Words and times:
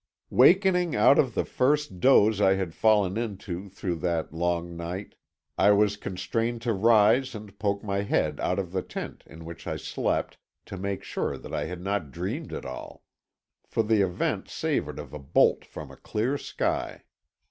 ————Wakening 0.31 0.95
out 0.95 1.19
of 1.19 1.35
the 1.35 1.45
first 1.45 1.99
doze 1.99 2.41
I 2.41 2.55
had 2.55 2.73
fallen 2.73 3.17
into 3.17 3.69
through 3.69 3.97
that 3.97 4.33
long 4.33 4.75
night 4.75 5.13
I 5.59 5.69
was 5.73 5.95
constrained 5.95 6.63
to 6.63 6.73
rise 6.73 7.35
and 7.35 7.59
poke 7.59 7.83
my 7.83 8.01
head 8.01 8.39
out 8.39 8.57
of 8.57 8.71
the 8.71 8.81
tent 8.81 9.23
in 9.27 9.45
which 9.45 9.67
I 9.67 9.75
slept 9.77 10.39
to 10.65 10.75
make 10.77 11.03
sure 11.03 11.37
that 11.37 11.53
I 11.53 11.65
had 11.65 11.81
not 11.81 12.09
dreamed 12.09 12.51
it 12.51 12.65
all. 12.65 13.03
For 13.67 13.83
the 13.83 14.01
event 14.01 14.49
savored 14.49 14.97
of 14.97 15.13
a 15.13 15.19
bolt 15.19 15.63
from 15.63 15.91
a 15.91 15.97
clear 15.97 16.35
sky. 16.35 17.03